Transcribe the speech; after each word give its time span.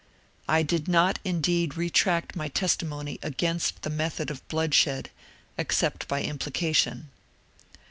I 0.47 0.63
did 0.63 0.87
not 0.87 1.19
indeed 1.23 1.77
retract 1.77 2.35
my 2.35 2.47
testimony 2.47 3.19
against 3.21 3.83
the 3.83 3.91
method 3.91 4.31
of 4.31 4.47
bloodshed 4.47 5.11
except 5.59 6.07
by 6.07 6.23
implication. 6.23 7.09